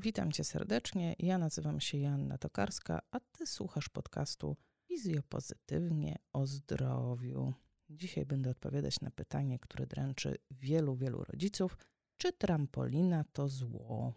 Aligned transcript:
Witam 0.00 0.32
cię 0.32 0.44
serdecznie. 0.44 1.14
Ja 1.18 1.38
nazywam 1.38 1.80
się 1.80 1.98
Joanna 1.98 2.38
Tokarska, 2.38 3.00
a 3.10 3.20
ty 3.20 3.46
słuchasz 3.46 3.88
podcastu 3.88 4.56
Fizjopozytywnie 4.88 6.16
o 6.32 6.46
zdrowiu. 6.46 7.52
Dzisiaj 7.90 8.26
będę 8.26 8.50
odpowiadać 8.50 9.00
na 9.00 9.10
pytanie, 9.10 9.58
które 9.58 9.86
dręczy 9.86 10.36
wielu, 10.50 10.96
wielu 10.96 11.24
rodziców. 11.24 11.76
Czy 12.16 12.32
trampolina 12.32 13.24
to 13.32 13.48
zło? 13.48 14.12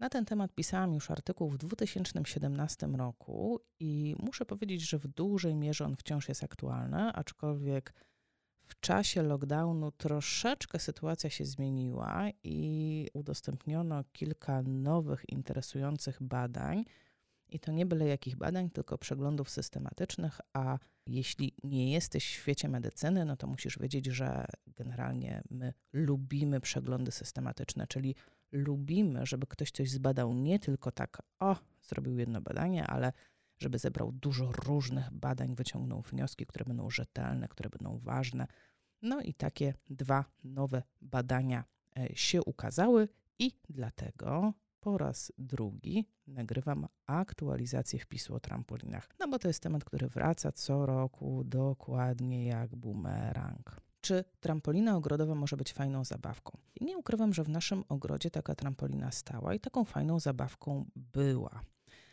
Na 0.00 0.08
ten 0.08 0.24
temat 0.24 0.54
pisałam 0.54 0.94
już 0.94 1.10
artykuł 1.10 1.50
w 1.50 1.58
2017 1.58 2.86
roku 2.86 3.60
i 3.80 4.16
muszę 4.18 4.46
powiedzieć, 4.46 4.88
że 4.88 4.98
w 4.98 5.08
dużej 5.08 5.54
mierze 5.54 5.84
on 5.84 5.96
wciąż 5.96 6.28
jest 6.28 6.44
aktualny, 6.44 7.12
aczkolwiek 7.12 7.94
w 8.66 8.80
czasie 8.80 9.22
lockdownu 9.22 9.90
troszeczkę 9.90 10.78
sytuacja 10.78 11.30
się 11.30 11.44
zmieniła 11.44 12.28
i 12.44 13.08
udostępniono 13.14 14.04
kilka 14.12 14.62
nowych, 14.62 15.24
interesujących 15.28 16.22
badań. 16.22 16.84
I 17.48 17.60
to 17.60 17.72
nie 17.72 17.86
byle 17.86 18.06
jakich 18.06 18.36
badań, 18.36 18.70
tylko 18.70 18.98
przeglądów 18.98 19.50
systematycznych, 19.50 20.40
a 20.52 20.78
jeśli 21.06 21.54
nie 21.64 21.92
jesteś 21.92 22.26
w 22.26 22.40
świecie 22.40 22.68
medycyny, 22.68 23.24
no 23.24 23.36
to 23.36 23.46
musisz 23.46 23.78
wiedzieć, 23.78 24.06
że 24.06 24.46
generalnie 24.66 25.42
my 25.50 25.72
lubimy 25.92 26.60
przeglądy 26.60 27.12
systematyczne, 27.12 27.86
czyli 27.86 28.14
lubimy, 28.52 29.26
żeby 29.26 29.46
ktoś 29.46 29.70
coś 29.70 29.90
zbadał 29.90 30.32
nie 30.32 30.58
tylko 30.58 30.92
tak, 30.92 31.22
o, 31.38 31.56
zrobił 31.82 32.18
jedno 32.18 32.40
badanie, 32.40 32.86
ale 32.86 33.12
żeby 33.58 33.78
zebrał 33.78 34.12
dużo 34.12 34.52
różnych 34.52 35.12
badań, 35.12 35.54
wyciągnął 35.54 36.02
wnioski, 36.02 36.46
które 36.46 36.64
będą 36.64 36.90
rzetelne, 36.90 37.48
które 37.48 37.70
będą 37.70 37.98
ważne. 37.98 38.46
No 39.02 39.20
i 39.20 39.34
takie 39.34 39.74
dwa 39.90 40.24
nowe 40.44 40.82
badania 41.00 41.64
e, 41.98 42.08
się 42.14 42.42
ukazały, 42.42 43.08
i 43.38 43.52
dlatego 43.68 44.52
po 44.80 44.98
raz 44.98 45.32
drugi 45.38 46.08
nagrywam 46.26 46.86
aktualizację 47.06 47.98
wpisu 47.98 48.34
o 48.34 48.40
trampolinach. 48.40 49.08
No 49.18 49.28
bo 49.28 49.38
to 49.38 49.48
jest 49.48 49.62
temat, 49.62 49.84
który 49.84 50.08
wraca 50.08 50.52
co 50.52 50.86
roku 50.86 51.44
dokładnie 51.44 52.46
jak 52.46 52.76
bumerang. 52.76 53.80
Czy 54.00 54.24
trampolina 54.40 54.96
ogrodowa 54.96 55.34
może 55.34 55.56
być 55.56 55.72
fajną 55.72 56.04
zabawką? 56.04 56.58
Nie 56.80 56.98
ukrywam, 56.98 57.34
że 57.34 57.44
w 57.44 57.48
naszym 57.48 57.84
ogrodzie 57.88 58.30
taka 58.30 58.54
trampolina 58.54 59.10
stała 59.12 59.54
i 59.54 59.60
taką 59.60 59.84
fajną 59.84 60.20
zabawką 60.20 60.84
była. 60.96 61.60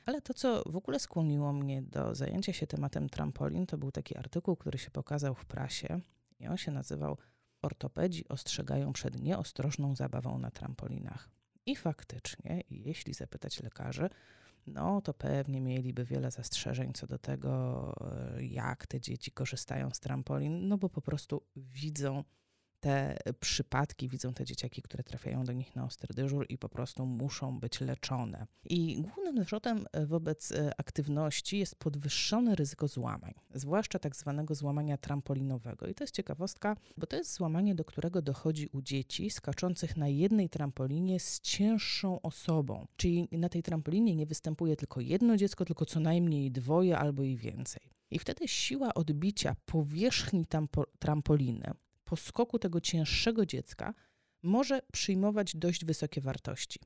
Ale 0.06 0.22
to, 0.22 0.34
co 0.34 0.64
w 0.66 0.78
ogóle 0.78 1.00
skłoniło 1.00 1.54
mnie 1.54 1.82
do 1.82 2.16
zajęcia 2.16 2.54
się 2.54 2.68
tematem 2.68 3.10
trampolin, 3.10 3.66
to 3.66 3.78
był 3.78 3.92
taki 3.92 4.18
artykuł, 4.18 4.56
który 4.56 4.78
się 4.78 4.92
pokazał 4.92 5.36
w 5.36 5.46
prasie 5.46 6.00
i 6.40 6.48
on 6.48 6.58
się 6.58 6.72
nazywał 6.72 7.18
Ortopedzi 7.64 8.28
ostrzegają 8.28 8.94
przed 8.94 9.22
nieostrożną 9.22 9.96
zabawą 9.96 10.40
na 10.40 10.52
trampolinach. 10.52 11.30
I 11.66 11.76
faktycznie, 11.76 12.64
jeśli 12.70 13.14
zapytać 13.14 13.64
lekarzy, 13.64 14.10
no 14.68 15.02
to 15.02 15.14
pewnie 15.14 15.62
mieliby 15.62 16.06
wiele 16.06 16.32
zastrzeżeń 16.32 16.94
co 16.94 17.08
do 17.08 17.18
tego, 17.18 17.94
e, 18.38 18.46
jak 18.46 18.88
te 18.88 19.02
dzieci 19.02 19.32
korzystają 19.32 19.90
z 19.90 20.00
trampolin, 20.00 20.68
no 20.68 20.78
bo 20.78 20.90
po 20.90 21.02
prostu 21.02 21.44
widzą 21.56 22.24
te 22.84 23.18
przypadki, 23.40 24.10
widzą 24.10 24.34
te 24.34 24.46
dzieciaki, 24.46 24.82
które 24.82 25.04
trafiają 25.04 25.44
do 25.44 25.54
nich 25.54 25.76
na 25.76 25.86
ostry 25.86 26.14
dyżur 26.14 26.46
i 26.50 26.58
po 26.58 26.70
prostu 26.70 27.06
muszą 27.06 27.60
być 27.60 27.82
leczone. 27.82 28.48
I 28.66 29.02
głównym 29.02 29.38
zarzutem 29.38 29.86
e, 29.92 30.06
wobec 30.06 30.52
e, 30.52 30.72
aktywności 30.78 31.60
jest 31.60 31.76
podwyższone 31.76 32.56
ryzyko 32.56 32.88
złamań, 32.88 33.34
zwłaszcza 33.54 34.00
tak 34.00 34.16
zwanego 34.16 34.56
złamania 34.56 34.98
trampolinowego. 34.98 35.88
I 35.88 35.94
to 35.94 36.04
jest 36.04 36.16
ciekawostka, 36.16 36.76
bo 36.98 37.08
to 37.08 37.16
jest 37.16 37.34
złamanie, 37.34 37.76
do 37.76 37.86
którego 37.86 38.22
dochodzi 38.22 38.68
u 38.68 38.82
dzieci 38.82 39.30
skaczących 39.30 39.98
na 39.98 40.08
jednej 40.08 40.50
trampolinie 40.50 41.20
z 41.20 41.40
cięższą 41.40 42.22
osobą. 42.22 42.88
Czyli 42.98 43.28
na 43.32 43.50
tej 43.50 43.64
trampolinie 43.64 44.16
nie 44.16 44.26
występuje 44.26 44.76
tylko 44.76 45.02
jedno 45.02 45.38
dziecko, 45.38 45.66
tylko 45.66 45.86
co 45.86 46.00
najmniej 46.00 46.52
dwoje 46.52 46.98
albo 46.98 47.24
i 47.24 47.38
więcej. 47.38 47.82
I 48.12 48.20
wtedy 48.20 48.48
siła 48.48 48.94
odbicia 48.94 49.56
powierzchni 49.66 50.46
trampoliny 51.00 51.74
po 52.14 52.18
skoku 52.18 52.60
tego 52.60 52.82
cięższego 52.82 53.46
dziecka 53.46 53.94
może 54.44 54.82
przyjmować 54.92 55.56
dość 55.56 55.86
wysokie 55.86 56.22
wartości. 56.22 56.80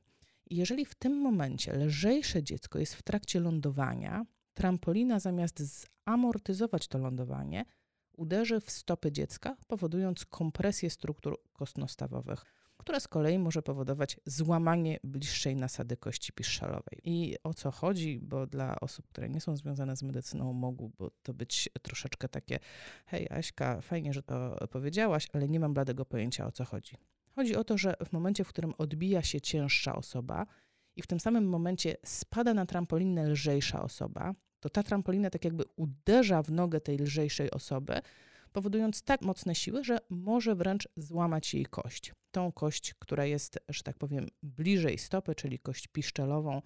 Jeżeli 0.50 0.84
w 0.84 0.94
tym 0.94 1.20
momencie 1.20 1.72
lżejsze 1.72 2.42
dziecko 2.42 2.78
jest 2.78 2.94
w 2.94 3.02
trakcie 3.02 3.40
lądowania, 3.40 4.26
trampolina 4.54 5.20
zamiast 5.20 5.62
zamortyzować 6.06 6.88
to 6.88 6.98
lądowanie, 6.98 7.64
uderzy 8.12 8.60
w 8.60 8.70
stopy 8.70 9.12
dziecka, 9.12 9.56
powodując 9.66 10.24
kompresję 10.24 10.90
struktur 10.90 11.42
kostnostawowych 11.52 12.44
która 12.88 13.00
z 13.00 13.08
kolei 13.08 13.38
może 13.38 13.62
powodować 13.62 14.16
złamanie 14.26 14.98
bliższej 15.04 15.56
nasady 15.56 15.96
kości 15.96 16.32
piszczelowej. 16.32 17.00
I 17.04 17.36
o 17.44 17.54
co 17.54 17.70
chodzi, 17.70 18.20
bo 18.22 18.46
dla 18.46 18.80
osób, 18.80 19.08
które 19.08 19.28
nie 19.28 19.40
są 19.40 19.56
związane 19.56 19.96
z 19.96 20.02
medycyną, 20.02 20.52
mogłoby 20.52 20.94
to 21.22 21.34
być 21.34 21.68
troszeczkę 21.82 22.28
takie: 22.28 22.58
hej, 23.06 23.26
Aśka, 23.30 23.80
fajnie, 23.80 24.12
że 24.12 24.22
to 24.22 24.66
powiedziałaś, 24.70 25.28
ale 25.32 25.48
nie 25.48 25.60
mam 25.60 25.74
bladego 25.74 26.04
pojęcia 26.04 26.46
o 26.46 26.52
co 26.52 26.64
chodzi. 26.64 26.96
Chodzi 27.34 27.56
o 27.56 27.64
to, 27.64 27.78
że 27.78 27.94
w 28.04 28.12
momencie, 28.12 28.44
w 28.44 28.48
którym 28.48 28.74
odbija 28.78 29.22
się 29.22 29.40
cięższa 29.40 29.96
osoba 29.96 30.46
i 30.96 31.02
w 31.02 31.06
tym 31.06 31.20
samym 31.20 31.48
momencie 31.48 31.96
spada 32.04 32.54
na 32.54 32.66
trampolinę 32.66 33.28
lżejsza 33.28 33.82
osoba, 33.82 34.34
to 34.60 34.68
ta 34.68 34.82
trampolina 34.82 35.30
tak 35.30 35.44
jakby 35.44 35.64
uderza 35.76 36.42
w 36.42 36.52
nogę 36.52 36.80
tej 36.80 36.98
lżejszej 36.98 37.50
osoby, 37.50 38.00
powodując 38.58 39.02
tak 39.02 39.22
mocne 39.22 39.54
siły, 39.54 39.84
że 39.84 39.98
może 40.10 40.54
wręcz 40.54 40.88
złamać 40.96 41.54
jej 41.54 41.66
kość. 41.66 42.12
Tą 42.30 42.52
kość, 42.52 42.94
która 42.98 43.24
jest, 43.24 43.58
że 43.68 43.82
tak 43.82 43.98
powiem, 43.98 44.26
bliżej 44.42 44.98
stopy, 44.98 45.34
czyli 45.34 45.58
kość 45.58 45.86
piszczelową, 45.86 46.62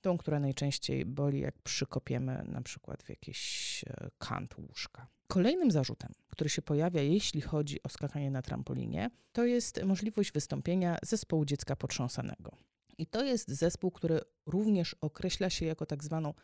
tą, 0.00 0.18
która 0.18 0.40
najczęściej 0.40 1.04
boli, 1.04 1.40
jak 1.40 1.58
przykopiemy 1.58 2.44
na 2.48 2.62
przykład 2.62 3.02
w 3.02 3.08
jakiś 3.08 3.84
e, 3.86 4.08
kant 4.18 4.58
łóżka. 4.58 5.06
Kolejnym 5.26 5.70
zarzutem, 5.70 6.12
który 6.28 6.50
się 6.50 6.62
pojawia, 6.62 7.02
jeśli 7.02 7.40
chodzi 7.40 7.82
o 7.82 7.88
skakanie 7.88 8.30
na 8.30 8.42
trampolinie, 8.42 9.10
to 9.32 9.44
jest 9.44 9.84
możliwość 9.84 10.32
wystąpienia 10.32 10.98
zespołu 11.02 11.44
dziecka 11.44 11.76
potrząsanego. 11.76 12.56
I 12.98 13.06
to 13.06 13.24
jest 13.24 13.48
zespół, 13.48 13.90
który 13.90 14.20
również 14.46 14.96
określa 15.00 15.50
się 15.50 15.66
jako 15.66 15.86
tak 15.86 16.04
zwaną 16.04 16.34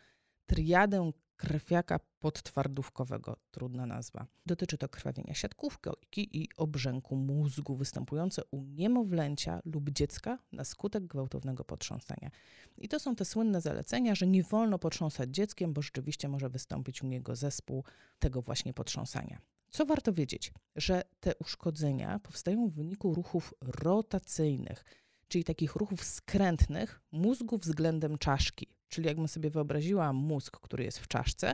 triadę 0.45 1.11
krwiaka 1.47 1.99
podtwardówkowego, 2.19 3.37
trudna 3.51 3.85
nazwa. 3.85 4.27
Dotyczy 4.45 4.77
to 4.77 4.89
krwawienia 4.89 5.33
siatkówki 5.33 6.37
i 6.41 6.47
obrzęku 6.57 7.15
mózgu 7.15 7.75
występujące 7.75 8.41
u 8.51 8.63
niemowlęcia 8.63 9.61
lub 9.65 9.89
dziecka 9.89 10.37
na 10.51 10.63
skutek 10.63 11.07
gwałtownego 11.07 11.63
potrząsania. 11.63 12.31
I 12.77 12.87
to 12.87 12.99
są 12.99 13.15
te 13.15 13.25
słynne 13.25 13.61
zalecenia, 13.61 14.15
że 14.15 14.27
nie 14.27 14.43
wolno 14.43 14.79
potrząsać 14.79 15.29
dzieckiem, 15.29 15.73
bo 15.73 15.81
rzeczywiście 15.81 16.29
może 16.29 16.49
wystąpić 16.49 17.03
u 17.03 17.07
niego 17.07 17.35
zespół 17.35 17.83
tego 18.19 18.41
właśnie 18.41 18.73
potrząsania. 18.73 19.41
Co 19.69 19.85
warto 19.85 20.13
wiedzieć? 20.13 20.53
Że 20.75 21.03
te 21.19 21.35
uszkodzenia 21.35 22.19
powstają 22.19 22.67
w 22.67 22.73
wyniku 22.73 23.13
ruchów 23.13 23.53
rotacyjnych, 23.61 24.85
czyli 25.27 25.43
takich 25.43 25.75
ruchów 25.75 26.03
skrętnych 26.03 27.01
mózgu 27.11 27.57
względem 27.57 28.17
czaszki. 28.17 28.67
Czyli 28.93 29.07
jakbym 29.07 29.27
sobie 29.27 29.49
wyobraziła 29.49 30.13
mózg, 30.13 30.59
który 30.59 30.83
jest 30.83 30.99
w 30.99 31.07
czaszce, 31.07 31.53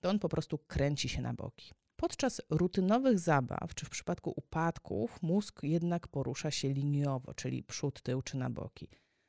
to 0.00 0.10
on 0.10 0.18
po 0.18 0.28
prostu 0.28 0.58
kręci 0.58 1.08
się 1.08 1.22
na 1.22 1.34
boki. 1.34 1.72
Podczas 1.96 2.42
rutynowych 2.50 3.18
zabaw, 3.18 3.74
czy 3.74 3.86
w 3.86 3.90
przypadku 3.90 4.32
upadków, 4.36 5.22
mózg 5.22 5.62
jednak 5.62 6.08
porusza 6.08 6.50
się 6.50 6.72
liniowo, 6.72 7.34
czyli 7.34 7.62
przód, 7.62 8.02
tył 8.02 8.22
czy 8.22 8.36
na 8.36 8.50
boki. 8.50 8.88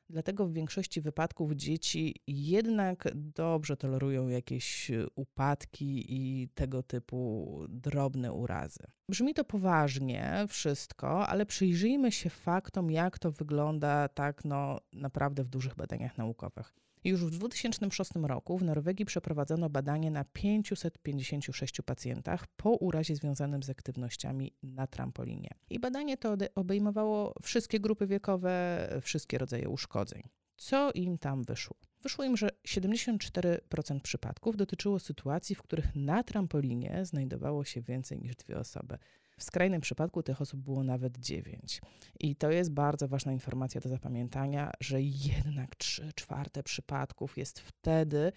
Dlatego 0.10 0.48
w 0.48 0.54
większości 0.54 1.02
wypadków 1.02 1.52
dzieci 1.52 2.16
jednak 2.28 3.08
dobrze 3.16 3.78
tolerują 3.78 4.28
jakieś 4.28 4.92
upadki 5.16 6.06
i 6.08 6.50
tego 6.50 6.84
typu 6.84 7.60
drobne 7.70 8.34
urazy. 8.34 8.84
Brzmi 9.10 9.34
to 9.34 9.44
poważnie 9.44 10.46
wszystko, 10.48 11.28
ale 11.28 11.46
przyjrzyjmy 11.46 12.12
się 12.12 12.30
faktom, 12.30 12.92
jak 12.92 13.20
to 13.20 13.32
wygląda 13.32 14.08
tak 14.08 14.46
no, 14.46 14.80
naprawdę 14.94 15.44
w 15.44 15.50
dużych 15.50 15.76
badaniach 15.76 16.18
naukowych. 16.18 16.74
Już 17.04 17.26
w 17.26 17.30
2006 17.30 18.12
roku 18.24 18.58
w 18.58 18.64
Norwegii 18.64 19.06
przeprowadzono 19.06 19.70
badanie 19.70 20.12
na 20.12 20.24
556 20.24 21.82
pacjentach 21.86 22.48
po 22.48 22.70
urazie 22.70 23.16
związanym 23.16 23.64
z 23.64 23.70
aktywnościami 23.70 24.54
na 24.64 24.88
trampolinie. 24.88 25.50
I 25.70 25.80
badanie 25.80 26.18
to 26.18 26.36
obejmowało 26.56 27.34
wszystkie 27.42 27.80
grupy 27.80 28.08
wiekowe, 28.08 28.88
wszystkie 29.02 29.38
rodzaje 29.38 29.70
uszkodzeń. 29.70 30.24
Co 30.58 30.92
im 30.92 31.18
tam 31.18 31.44
wyszło? 31.44 31.78
Wyszło 32.02 32.24
im, 32.24 32.38
że 32.38 32.50
74% 32.68 34.00
przypadków 34.00 34.58
dotyczyło 34.58 35.00
sytuacji, 35.00 35.56
w 35.56 35.62
których 35.62 35.96
na 35.96 36.24
trampolinie 36.24 37.06
znajdowało 37.06 37.64
się 37.64 37.82
więcej 37.82 38.20
niż 38.20 38.36
dwie 38.36 38.58
osoby. 38.58 38.98
W 39.42 39.44
skrajnym 39.44 39.82
przypadku 39.82 40.24
tych 40.24 40.42
osób 40.42 40.60
było 40.60 40.84
nawet 40.84 41.18
dziewięć. 41.18 41.82
I 42.20 42.36
to 42.36 42.52
jest 42.52 42.72
bardzo 42.72 43.08
ważna 43.08 43.32
informacja 43.32 43.82
do 43.82 43.90
zapamiętania, 43.90 44.72
że 44.80 45.02
jednak 45.02 45.76
3 45.76 46.14
czwarte 46.16 46.64
przypadków 46.64 47.38
jest 47.38 47.60
wtedy, 47.60 48.32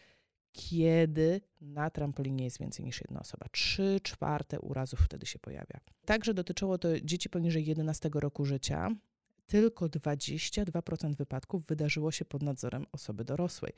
kiedy 0.52 1.40
na 1.60 1.90
trampolinie 1.90 2.44
jest 2.44 2.58
więcej 2.58 2.84
niż 2.84 3.00
jedna 3.00 3.20
osoba. 3.20 3.46
3 3.52 4.00
czwarte 4.02 4.60
urazów 4.60 5.00
wtedy 5.00 5.26
się 5.26 5.38
pojawia. 5.38 5.80
Także 6.04 6.34
dotyczyło 6.34 6.78
to 6.78 7.00
dzieci 7.00 7.30
poniżej 7.30 7.66
11 7.66 8.10
roku 8.14 8.44
życia, 8.44 8.90
tylko 9.46 9.86
22% 9.86 11.14
wypadków 11.14 11.66
wydarzyło 11.66 12.10
się 12.12 12.24
pod 12.24 12.42
nadzorem 12.42 12.86
osoby 12.92 13.24
dorosłej. 13.24 13.72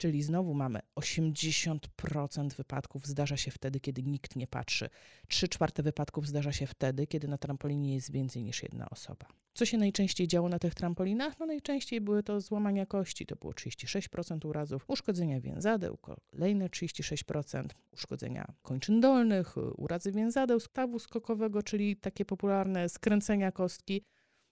Czyli 0.00 0.22
znowu 0.22 0.54
mamy 0.54 0.80
80% 0.96 2.54
wypadków 2.56 3.06
zdarza 3.06 3.36
się 3.36 3.50
wtedy, 3.50 3.80
kiedy 3.80 4.02
nikt 4.02 4.36
nie 4.36 4.46
patrzy. 4.46 4.88
3 5.28 5.48
czwarte 5.48 5.82
wypadków 5.82 6.26
zdarza 6.28 6.52
się 6.52 6.66
wtedy, 6.66 7.06
kiedy 7.06 7.28
na 7.28 7.38
trampolinie 7.38 7.94
jest 7.94 8.12
więcej 8.12 8.44
niż 8.44 8.62
jedna 8.62 8.90
osoba. 8.90 9.26
Co 9.54 9.66
się 9.66 9.78
najczęściej 9.78 10.28
działo 10.28 10.48
na 10.48 10.58
tych 10.58 10.74
trampolinach? 10.74 11.38
No 11.38 11.46
najczęściej 11.46 12.00
były 12.00 12.22
to 12.22 12.40
złamania 12.40 12.86
kości, 12.86 13.26
to 13.26 13.36
było 13.36 13.52
36% 13.52 14.46
urazów, 14.46 14.84
uszkodzenia 14.88 15.40
więzadeł, 15.40 15.98
kolejne 16.32 16.68
36%, 16.68 17.64
uszkodzenia 17.92 18.52
kończyn 18.62 19.00
dolnych, 19.00 19.54
urazy 19.76 20.12
więzadeł, 20.12 20.60
stawu 20.60 20.98
skokowego, 20.98 21.62
czyli 21.62 21.96
takie 21.96 22.24
popularne 22.24 22.88
skręcenia 22.88 23.52
kostki, 23.52 24.04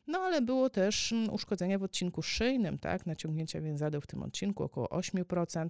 no 0.08 0.18
ale 0.18 0.42
było 0.42 0.70
też 0.70 1.12
mm, 1.12 1.30
uszkodzenia 1.30 1.78
w 1.78 1.82
odcinku 1.82 2.22
szyjnym, 2.22 2.78
tak, 2.78 3.06
naciągnięcia 3.06 3.60
więzadeł 3.60 4.00
w 4.00 4.06
tym 4.06 4.22
odcinku 4.22 4.62
około 4.64 4.86
8%, 4.86 5.68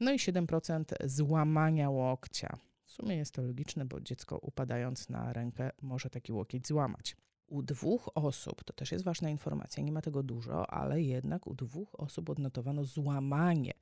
no 0.00 0.12
i 0.12 0.16
7% 0.16 0.84
złamania 1.04 1.90
łokcia. 1.90 2.58
W 2.84 2.92
sumie 2.92 3.16
jest 3.16 3.34
to 3.34 3.42
logiczne, 3.42 3.84
bo 3.84 4.00
dziecko 4.00 4.38
upadając 4.38 5.08
na 5.08 5.32
rękę 5.32 5.70
może 5.82 6.10
taki 6.10 6.32
łokieć 6.32 6.68
złamać. 6.68 7.16
U 7.46 7.62
dwóch 7.62 8.08
osób, 8.14 8.64
to 8.64 8.72
też 8.72 8.92
jest 8.92 9.04
ważna 9.04 9.30
informacja, 9.30 9.82
nie 9.82 9.92
ma 9.92 10.02
tego 10.02 10.22
dużo, 10.22 10.70
ale 10.70 11.02
jednak 11.02 11.46
u 11.46 11.54
dwóch 11.54 12.00
osób 12.00 12.30
odnotowano 12.30 12.84
złamanie 12.84 13.72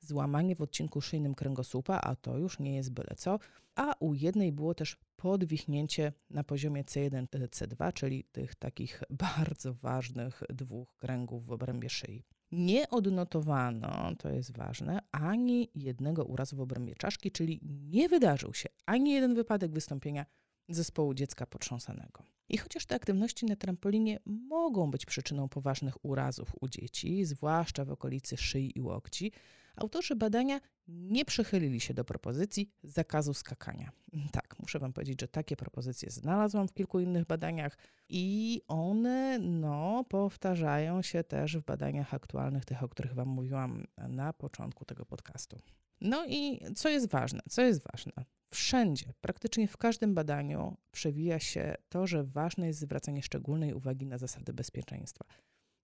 złamanie 0.00 0.56
w 0.56 0.62
odcinku 0.62 1.00
szyjnym 1.00 1.34
kręgosłupa, 1.34 2.00
a 2.02 2.16
to 2.16 2.38
już 2.38 2.58
nie 2.58 2.76
jest 2.76 2.92
byle 2.92 3.14
co, 3.16 3.38
a 3.74 3.94
u 4.00 4.14
jednej 4.14 4.52
było 4.52 4.74
też 4.74 4.96
podwichnięcie 5.16 6.12
na 6.30 6.44
poziomie 6.44 6.84
C1, 6.84 7.26
C2, 7.26 7.92
czyli 7.92 8.24
tych 8.24 8.54
takich 8.54 9.02
bardzo 9.38 9.74
ważnych 9.74 10.42
dwóch 10.48 10.96
kręgów 10.96 11.46
w 11.46 11.52
obrębie 11.52 11.90
szyi. 11.90 12.24
Nie 12.52 12.90
odnotowano, 12.90 14.16
to 14.18 14.28
jest 14.28 14.56
ważne, 14.56 15.00
ani 15.12 15.70
jednego 15.74 16.24
urazu 16.24 16.56
w 16.56 16.60
obrębie 16.60 16.94
czaszki, 16.94 17.30
czyli 17.30 17.60
nie 17.62 18.08
wydarzył 18.08 18.54
się 18.54 18.68
ani 18.86 19.12
jeden 19.12 19.34
wypadek 19.34 19.72
wystąpienia 19.72 20.26
zespołu 20.68 21.14
dziecka 21.14 21.46
potrząsanego. 21.46 22.22
I 22.48 22.58
chociaż 22.58 22.86
te 22.86 22.94
aktywności 22.94 23.46
na 23.46 23.56
trampolinie 23.56 24.18
mogą 24.26 24.90
być 24.90 25.06
przyczyną 25.06 25.48
poważnych 25.48 26.04
urazów 26.04 26.52
u 26.60 26.68
dzieci, 26.68 27.24
zwłaszcza 27.24 27.84
w 27.84 27.90
okolicy 27.90 28.36
szyi 28.36 28.78
i 28.78 28.80
łokci, 28.80 29.32
autorzy 29.78 30.16
badania 30.16 30.60
nie 30.88 31.24
przychylili 31.24 31.80
się 31.80 31.94
do 31.94 32.04
propozycji 32.04 32.70
zakazu 32.82 33.34
skakania. 33.34 33.90
Tak, 34.32 34.58
muszę 34.58 34.78
Wam 34.78 34.92
powiedzieć, 34.92 35.20
że 35.20 35.28
takie 35.28 35.56
propozycje 35.56 36.10
znalazłam 36.10 36.68
w 36.68 36.74
kilku 36.74 37.00
innych 37.00 37.26
badaniach 37.26 37.78
i 38.08 38.62
one 38.68 39.38
no, 39.38 40.04
powtarzają 40.08 41.02
się 41.02 41.24
też 41.24 41.56
w 41.56 41.64
badaniach 41.64 42.14
aktualnych, 42.14 42.64
tych, 42.64 42.82
o 42.82 42.88
których 42.88 43.14
Wam 43.14 43.28
mówiłam 43.28 43.86
na 44.08 44.32
początku 44.32 44.84
tego 44.84 45.06
podcastu. 45.06 45.58
No 46.00 46.26
i 46.26 46.60
co 46.74 46.88
jest 46.88 47.08
ważne? 47.08 47.40
Co 47.48 47.62
jest 47.62 47.82
ważne? 47.92 48.12
Wszędzie, 48.50 49.12
praktycznie 49.20 49.68
w 49.68 49.76
każdym 49.76 50.14
badaniu 50.14 50.76
przewija 50.90 51.38
się 51.38 51.74
to, 51.88 52.06
że 52.06 52.24
ważne 52.24 52.66
jest 52.66 52.80
zwracanie 52.80 53.22
szczególnej 53.22 53.74
uwagi 53.74 54.06
na 54.06 54.18
zasady 54.18 54.52
bezpieczeństwa. 54.52 55.24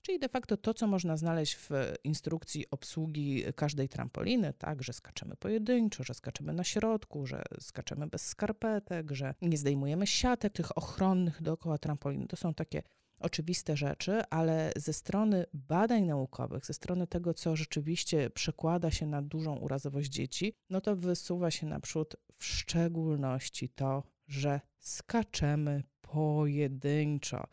Czyli 0.06 0.18
de 0.18 0.28
facto 0.28 0.56
to, 0.56 0.74
co 0.74 0.86
można 0.86 1.16
znaleźć 1.16 1.54
w 1.56 1.70
instrukcji 2.04 2.64
obsługi 2.70 3.44
każdej 3.56 3.88
trampoliny, 3.88 4.52
tak, 4.52 4.82
że 4.82 4.92
skaczemy 4.92 5.36
pojedynczo, 5.36 6.04
że 6.04 6.14
skaczemy 6.14 6.52
na 6.52 6.64
środku, 6.64 7.26
że 7.26 7.42
skaczemy 7.60 8.06
bez 8.06 8.26
skarpetek, 8.26 9.10
że 9.10 9.34
nie 9.42 9.58
zdejmujemy 9.58 10.06
siatek 10.06 10.52
tych 10.52 10.78
ochronnych 10.78 11.42
dookoła 11.42 11.78
trampoliny. 11.78 12.26
To 12.26 12.36
są 12.36 12.54
takie 12.54 12.82
oczywiste 13.18 13.76
rzeczy, 13.76 14.22
ale 14.30 14.72
ze 14.76 14.92
strony 14.92 15.46
badań 15.52 16.04
naukowych, 16.04 16.66
ze 16.66 16.74
strony 16.74 17.06
tego, 17.06 17.34
co 17.34 17.56
rzeczywiście 17.56 18.30
przekłada 18.30 18.90
się 18.90 19.06
na 19.06 19.22
dużą 19.22 19.56
urazowość 19.56 20.10
dzieci, 20.10 20.54
no 20.70 20.80
to 20.80 20.96
wysuwa 20.96 21.50
się 21.50 21.66
naprzód 21.66 22.16
w 22.34 22.44
szczególności 22.44 23.68
to, 23.68 24.02
że 24.26 24.60
skaczemy 24.78 25.82
pojedynczo. 26.00 27.44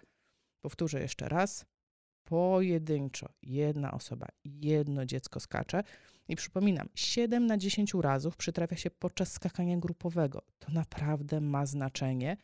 Powtórzę 0.62 1.02
jeszcze 1.02 1.30
raz, 1.30 1.66
pojedynczo 2.32 3.30
jedna 3.44 3.92
osoba, 3.92 4.28
jedno 4.46 5.06
dziecko 5.06 5.40
skacze. 5.40 5.84
I 6.28 6.36
przypominam, 6.36 6.90
7 6.96 7.46
na 7.46 7.58
10 7.58 7.94
razów 7.94 8.38
przytrafia 8.38 8.76
się 8.76 8.92
podczas 8.92 9.32
skakania 9.32 9.78
grupowego. 9.78 10.42
To 10.60 10.72
naprawdę 10.72 11.42
ma 11.42 11.66
znaczenie. 11.66 12.38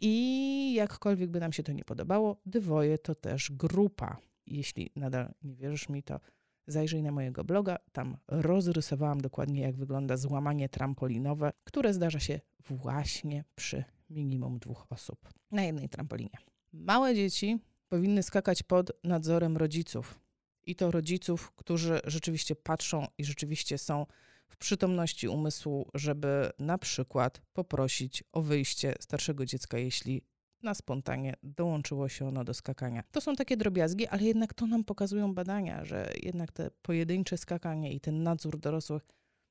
I 0.00 0.74
jakkolwiek 0.74 1.30
by 1.30 1.40
nam 1.40 1.52
się 1.52 1.62
to 1.62 1.72
nie 1.72 1.84
podobało, 1.84 2.40
dwoje 2.46 2.98
to 2.98 3.14
też 3.14 3.50
grupa. 3.52 4.16
Jeśli 4.46 4.90
nadal 4.96 5.32
nie 5.42 5.56
wierzysz 5.56 5.88
mi, 5.88 6.02
to 6.02 6.20
zajrzyj 6.66 7.02
na 7.02 7.12
mojego 7.12 7.44
bloga. 7.44 7.76
Tam 7.92 8.16
rozrysowałam 8.28 9.20
dokładnie, 9.20 9.60
jak 9.60 9.76
wygląda 9.76 10.16
złamanie 10.16 10.68
trampolinowe, 10.68 11.52
które 11.64 11.94
zdarza 11.94 12.20
się 12.20 12.40
właśnie 12.70 13.44
przy 13.54 13.84
minimum 14.10 14.58
dwóch 14.58 14.86
osób 14.90 15.28
na 15.50 15.62
jednej 15.62 15.88
trampolinie. 15.88 16.38
Małe 16.72 17.14
dzieci 17.14 17.58
powinny 17.88 18.22
skakać 18.22 18.62
pod 18.62 18.90
nadzorem 19.04 19.56
rodziców. 19.56 20.20
I 20.66 20.76
to 20.76 20.90
rodziców, 20.90 21.52
którzy 21.56 22.00
rzeczywiście 22.04 22.56
patrzą 22.56 23.06
i 23.18 23.24
rzeczywiście 23.24 23.78
są 23.78 24.06
w 24.48 24.56
przytomności 24.56 25.28
umysłu, 25.28 25.90
żeby 25.94 26.50
na 26.58 26.78
przykład 26.78 27.40
poprosić 27.52 28.24
o 28.32 28.42
wyjście 28.42 28.94
starszego 29.00 29.46
dziecka, 29.46 29.78
jeśli 29.78 30.22
na 30.62 30.74
spontanie 30.74 31.34
dołączyło 31.42 32.08
się 32.08 32.28
ono 32.28 32.44
do 32.44 32.54
skakania. 32.54 33.02
To 33.12 33.20
są 33.20 33.36
takie 33.36 33.56
drobiazgi, 33.56 34.06
ale 34.06 34.22
jednak 34.22 34.54
to 34.54 34.66
nam 34.66 34.84
pokazują 34.84 35.34
badania, 35.34 35.84
że 35.84 36.12
jednak 36.22 36.52
te 36.52 36.70
pojedyncze 36.82 37.36
skakanie 37.36 37.92
i 37.92 38.00
ten 38.00 38.22
nadzór 38.22 38.58
dorosłych 38.58 39.06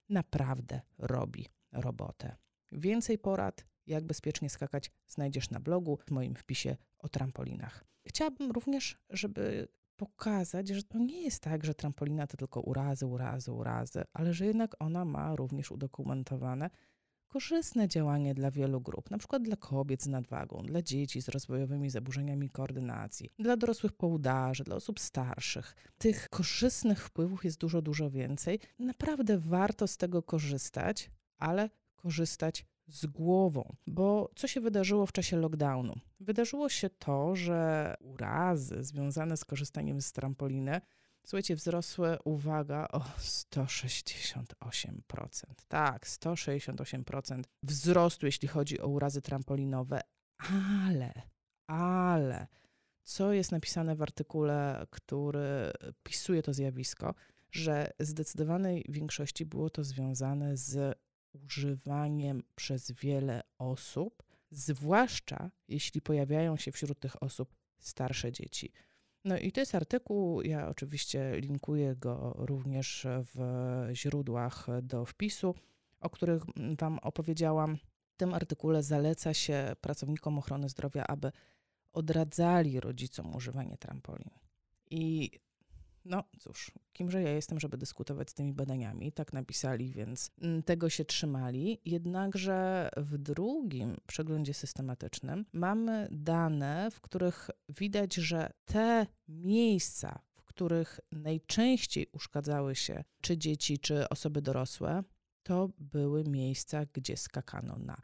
naprawdę 0.10 0.82
robi 0.98 1.46
robotę. 1.72 2.36
Więcej 2.72 3.18
porad, 3.18 3.66
jak 3.88 4.04
bezpiecznie 4.04 4.50
skakać, 4.50 4.92
znajdziesz 5.08 5.50
na 5.50 5.60
blogu 5.60 5.98
w 6.06 6.12
moim 6.12 6.36
wpisie 6.36 6.78
o 7.00 7.10
trampolinach. 7.10 7.84
Chciałabym 8.08 8.52
również, 8.52 8.98
żeby 9.10 9.68
pokazać, 9.96 10.68
że 10.68 10.84
to 10.84 10.98
nie 10.98 11.22
jest 11.22 11.44
tak, 11.44 11.66
że 11.66 11.74
trampolina 11.74 12.28
to 12.28 12.38
tylko 12.38 12.62
urazy, 12.62 13.06
urazy, 13.06 13.52
urazy, 13.52 14.04
ale 14.14 14.34
że 14.34 14.46
jednak 14.46 14.76
ona 14.80 15.06
ma 15.06 15.36
również 15.36 15.72
udokumentowane 15.72 16.70
korzystne 17.28 17.88
działanie 17.88 18.34
dla 18.34 18.52
wielu 18.52 18.82
grup, 18.82 19.12
na 19.12 19.18
przykład 19.18 19.44
dla 19.44 19.56
kobiet 19.56 20.04
z 20.04 20.08
nadwagą, 20.08 20.64
dla 20.64 20.82
dzieci 20.82 21.22
z 21.22 21.30
rozwojowymi 21.30 21.90
zaburzeniami 21.90 22.50
koordynacji, 22.50 23.30
dla 23.40 23.58
dorosłych 23.58 23.94
połudarzy, 23.94 24.64
dla 24.64 24.76
osób 24.76 25.00
starszych. 25.00 25.76
Tych 25.98 26.30
korzystnych 26.30 27.04
wpływów 27.04 27.46
jest 27.46 27.58
dużo, 27.58 27.82
dużo 27.82 28.10
więcej. 28.10 28.60
Naprawdę 28.80 29.38
warto 29.38 29.88
z 29.88 29.98
tego 29.98 30.24
korzystać, 30.24 31.12
ale 31.40 31.70
korzystać 31.96 32.66
z 32.88 33.06
głową. 33.06 33.76
Bo 33.88 34.32
co 34.36 34.48
się 34.48 34.62
wydarzyło 34.62 35.06
w 35.06 35.12
czasie 35.12 35.38
lockdownu? 35.38 35.96
Wydarzyło 36.20 36.70
się 36.70 36.90
to, 36.90 37.36
że 37.36 37.94
urazy 38.00 38.84
związane 38.84 39.38
z 39.38 39.46
korzystaniem 39.46 40.02
z 40.02 40.12
trampoliny 40.12 40.82
słuchajcie, 41.28 41.56
wzrosły, 41.56 42.18
uwaga, 42.24 42.88
o 42.92 43.00
168%. 43.00 44.44
Tak, 45.68 46.08
168% 46.08 47.44
wzrostu, 47.64 48.26
jeśli 48.26 48.48
chodzi 48.48 48.82
o 48.82 48.88
urazy 48.88 49.22
trampolinowe, 49.22 50.02
ale, 50.88 51.14
ale, 51.70 52.48
co 53.04 53.34
jest 53.34 53.52
napisane 53.52 53.96
w 53.96 54.02
artykule, 54.02 54.86
który 54.90 55.72
pisuje 56.04 56.44
to 56.44 56.54
zjawisko, 56.54 57.14
że 57.52 57.92
zdecydowanej 58.00 58.86
większości 58.90 59.46
było 59.46 59.70
to 59.70 59.84
związane 59.84 60.58
z 60.58 61.00
używaniem 61.46 62.44
przez 62.56 62.92
wiele 62.92 63.42
osób, 63.58 64.24
zwłaszcza 64.52 65.52
jeśli 65.68 66.02
pojawiają 66.02 66.58
się 66.58 66.72
wśród 66.72 67.00
tych 67.00 67.24
osób 67.24 67.56
starsze 67.80 68.32
dzieci. 68.32 68.72
No 69.26 69.38
i 69.38 69.52
to 69.52 69.60
jest 69.60 69.76
artykuł, 69.76 70.42
ja 70.42 70.70
oczywiście 70.70 71.40
linkuję 71.40 71.96
go 71.96 72.34
również 72.38 73.08
w 73.10 73.40
źródłach 73.94 74.68
do 74.82 75.06
wpisu, 75.06 75.56
o 76.00 76.10
których 76.10 76.44
Wam 76.80 77.00
opowiedziałam. 77.00 77.78
W 78.10 78.18
tym 78.18 78.34
artykule 78.34 78.84
zaleca 78.84 79.34
się 79.34 79.76
pracownikom 79.82 80.38
ochrony 80.38 80.70
zdrowia, 80.70 81.04
aby 81.08 81.32
odradzali 81.94 82.80
rodzicom 82.80 83.36
używanie 83.36 83.78
trampolin. 83.78 84.30
I 84.92 85.32
no 86.10 86.24
cóż, 86.40 86.72
kimże 86.94 87.22
ja 87.22 87.32
jestem, 87.32 87.60
żeby 87.60 87.78
dyskutować 87.78 88.30
z 88.30 88.34
tymi 88.34 88.54
badaniami? 88.54 89.12
Tak 89.12 89.34
napisali, 89.34 89.92
więc 89.92 90.32
mm, 90.42 90.64
tego 90.64 90.90
się 90.90 91.06
trzymali. 91.06 91.82
Jednakże 91.86 92.90
w 92.98 93.18
drugim 93.18 93.98
przeglądzie 94.08 94.54
systematycznym 94.54 95.46
mamy 95.54 96.08
dane, 96.12 96.92
w 96.92 97.02
których 97.02 97.50
widać, 97.70 98.14
że 98.14 98.52
te 98.66 99.08
miejsca, 99.28 100.20
w 100.34 100.44
których 100.44 101.00
najczęściej 101.12 102.08
uszkadzały 102.12 102.76
się 102.76 103.04
czy 103.22 103.38
dzieci, 103.38 103.80
czy 103.80 104.10
osoby 104.10 104.42
dorosłe, 104.42 105.04
to 105.44 105.70
były 105.80 106.24
miejsca, 106.24 106.86
gdzie 106.94 107.18
skakano 107.18 107.78
na 107.78 108.02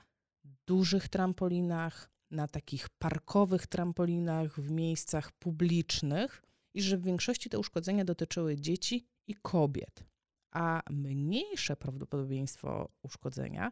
dużych 0.65 1.09
trampolinach, 1.09 2.09
na 2.31 2.47
takich 2.47 2.89
parkowych 2.89 3.67
trampolinach 3.67 4.59
w 4.59 4.71
miejscach 4.71 5.31
publicznych 5.31 6.43
i 6.73 6.81
że 6.81 6.97
w 6.97 7.03
większości 7.03 7.49
te 7.49 7.59
uszkodzenia 7.59 8.05
dotyczyły 8.05 8.57
dzieci 8.57 9.07
i 9.27 9.35
kobiet, 9.35 10.03
a 10.51 10.81
mniejsze 10.89 11.75
prawdopodobieństwo 11.75 12.91
uszkodzenia 13.03 13.71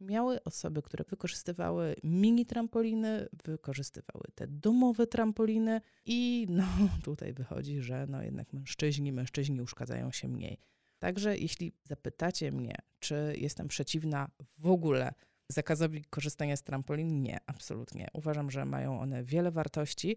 miały 0.00 0.44
osoby, 0.44 0.82
które 0.82 1.04
wykorzystywały 1.04 1.96
mini 2.04 2.46
trampoliny, 2.46 3.28
wykorzystywały 3.44 4.24
te 4.34 4.46
domowe 4.46 5.06
trampoliny 5.06 5.80
i 6.04 6.46
no 6.50 6.64
tutaj 7.04 7.32
wychodzi, 7.32 7.80
że 7.80 8.06
no 8.08 8.22
jednak 8.22 8.52
mężczyźni, 8.52 9.12
mężczyźni 9.12 9.60
uszkadzają 9.60 10.12
się 10.12 10.28
mniej. 10.28 10.58
Także 10.98 11.38
jeśli 11.38 11.72
zapytacie 11.84 12.52
mnie, 12.52 12.74
czy 12.98 13.34
jestem 13.36 13.68
przeciwna 13.68 14.30
w 14.58 14.66
ogóle 14.66 15.14
zakazowi 15.48 16.04
korzystania 16.04 16.56
z 16.56 16.62
trampolin, 16.62 17.22
nie, 17.22 17.38
absolutnie. 17.46 18.08
Uważam, 18.12 18.50
że 18.50 18.64
mają 18.64 19.00
one 19.00 19.24
wiele 19.24 19.50
wartości, 19.50 20.16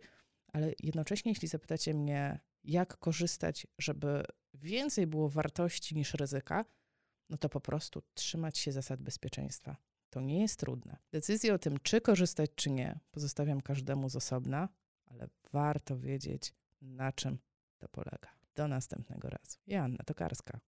ale 0.53 0.73
jednocześnie 0.79 1.31
jeśli 1.31 1.47
zapytacie 1.47 1.93
mnie, 1.93 2.39
jak 2.63 2.97
korzystać, 2.97 3.67
żeby 3.79 4.23
więcej 4.53 5.07
było 5.07 5.29
wartości 5.29 5.95
niż 5.95 6.13
ryzyka, 6.13 6.65
no 7.29 7.37
to 7.37 7.49
po 7.49 7.61
prostu 7.61 8.01
trzymać 8.13 8.57
się 8.57 8.71
zasad 8.71 9.01
bezpieczeństwa. 9.01 9.77
To 10.09 10.21
nie 10.21 10.41
jest 10.41 10.59
trudne. 10.59 10.97
Decyzję 11.11 11.53
o 11.53 11.59
tym, 11.59 11.77
czy 11.83 12.01
korzystać, 12.01 12.51
czy 12.55 12.71
nie, 12.71 12.99
pozostawiam 13.11 13.61
każdemu 13.61 14.09
z 14.09 14.15
osobna, 14.15 14.69
ale 15.05 15.27
warto 15.51 15.97
wiedzieć, 15.97 16.53
na 16.81 17.11
czym 17.11 17.37
to 17.77 17.89
polega. 17.89 18.29
Do 18.55 18.67
następnego 18.67 19.29
razu. 19.29 19.57
Joanna 19.67 20.03
Tokarska. 20.05 20.59